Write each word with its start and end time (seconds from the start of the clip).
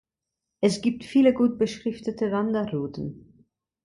Es 0.61 0.81
gibt 0.81 1.03
viele 1.03 1.31
gut 1.31 1.59
beschriftete 1.59 2.31
Wanderrouten. 2.31 3.45